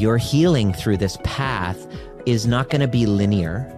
[0.00, 1.86] your healing through this path
[2.24, 3.70] is not going to be linear.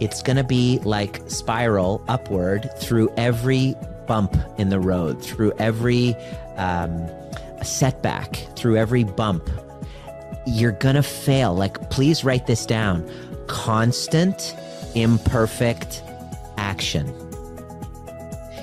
[0.00, 3.74] It's going to be like spiral upward through every
[4.06, 6.16] bump in the road, through every
[6.56, 7.08] um,
[7.62, 9.48] setback, through every bump.
[10.46, 11.54] You're going to fail.
[11.54, 13.08] Like, please write this down
[13.46, 14.56] constant,
[14.94, 16.02] imperfect
[16.56, 17.14] action.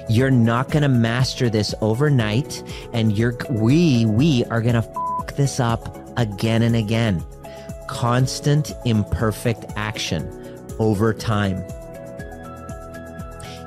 [0.09, 2.61] You're not going to master this overnight
[2.93, 5.05] and you're we we are going to
[5.35, 7.23] this up again and again.
[7.87, 10.29] Constant imperfect action
[10.79, 11.63] over time.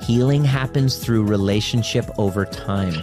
[0.02, 2.95] Healing happens through relationship over time.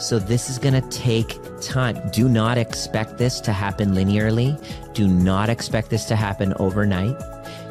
[0.00, 1.96] So this is going to take time.
[2.10, 4.60] Do not expect this to happen linearly.
[4.92, 7.16] Do not expect this to happen overnight.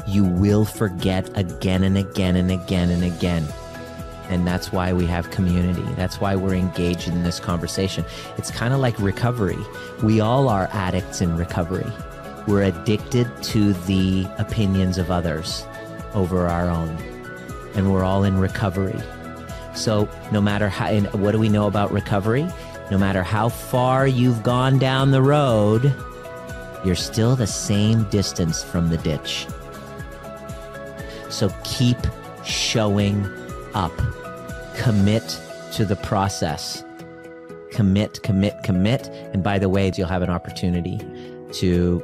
[0.07, 3.45] You will forget again and again and again and again.
[4.29, 5.85] And that's why we have community.
[5.95, 8.03] That's why we're engaged in this conversation.
[8.37, 9.57] It's kind of like recovery.
[10.01, 11.91] We all are addicts in recovery.
[12.47, 15.65] We're addicted to the opinions of others
[16.13, 16.89] over our own.
[17.75, 18.99] And we're all in recovery.
[19.75, 22.47] So, no matter how, and what do we know about recovery?
[22.89, 25.93] No matter how far you've gone down the road,
[26.85, 29.47] you're still the same distance from the ditch.
[31.29, 31.97] So, keep
[32.45, 33.27] showing
[33.75, 33.91] up.
[34.77, 35.39] Commit
[35.73, 36.83] to the process.
[37.71, 39.07] Commit, commit, commit.
[39.33, 40.97] And by the way, you'll have an opportunity
[41.53, 42.03] to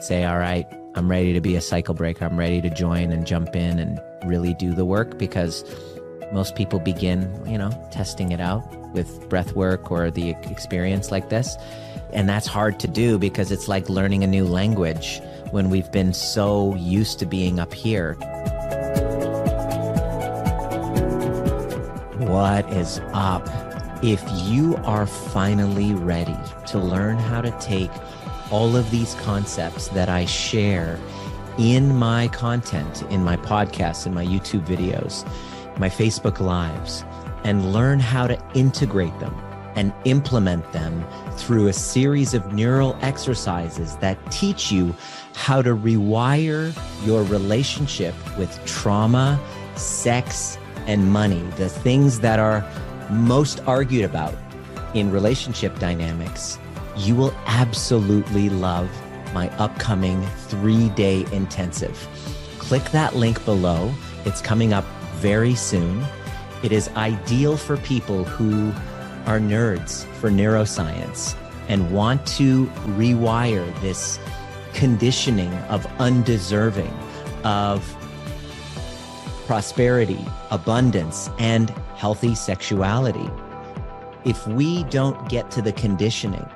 [0.00, 2.24] say, all right, I'm ready to be a cycle breaker.
[2.24, 5.64] I'm ready to join and jump in and really do the work because
[6.32, 8.62] most people begin, you know, testing it out
[8.92, 11.56] with breath work or the experience like this.
[12.12, 16.12] And that's hard to do because it's like learning a new language when we've been
[16.12, 18.16] so used to being up here.
[22.32, 23.46] What is up?
[24.02, 26.38] If you are finally ready
[26.68, 27.90] to learn how to take
[28.50, 30.98] all of these concepts that I share
[31.58, 35.28] in my content, in my podcasts, in my YouTube videos,
[35.78, 37.04] my Facebook Lives,
[37.44, 39.34] and learn how to integrate them
[39.76, 41.04] and implement them
[41.36, 44.96] through a series of neural exercises that teach you
[45.34, 49.38] how to rewire your relationship with trauma,
[49.76, 50.56] sex,
[50.86, 52.64] and money, the things that are
[53.10, 54.34] most argued about
[54.94, 56.58] in relationship dynamics,
[56.96, 58.90] you will absolutely love
[59.32, 62.08] my upcoming three day intensive.
[62.58, 63.92] Click that link below.
[64.24, 64.84] It's coming up
[65.16, 66.04] very soon.
[66.62, 68.70] It is ideal for people who
[69.26, 71.34] are nerds for neuroscience
[71.68, 72.66] and want to
[72.96, 74.18] rewire this
[74.74, 76.92] conditioning of undeserving,
[77.44, 77.96] of
[79.52, 83.28] prosperity, abundance, and healthy sexuality.
[84.24, 86.48] If we don't get to the conditioning,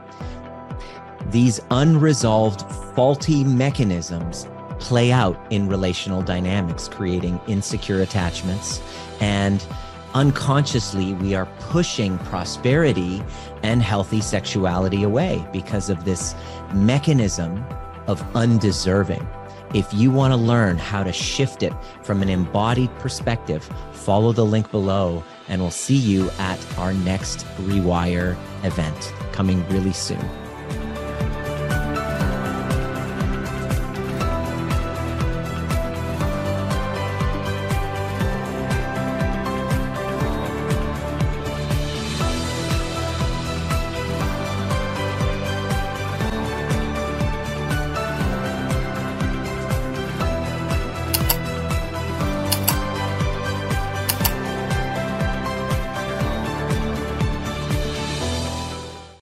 [1.26, 2.62] these unresolved
[2.94, 4.48] faulty mechanisms
[4.78, 8.80] play out in relational dynamics, creating insecure attachments.
[9.20, 9.62] And
[10.14, 13.22] unconsciously, we are pushing prosperity
[13.62, 16.34] and healthy sexuality away because of this
[16.72, 17.62] mechanism
[18.06, 19.28] of undeserving.
[19.74, 21.72] If you want to learn how to shift it
[22.02, 27.46] from an embodied perspective, follow the link below and we'll see you at our next
[27.62, 30.45] Rewire event coming really soon.